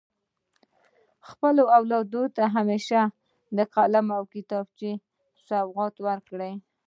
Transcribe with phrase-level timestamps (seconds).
[1.29, 2.99] خپلو اولادونو ته همیشه
[3.75, 4.91] قلم او کتابچه
[5.33, 6.53] په سوغات کي ورکړئ.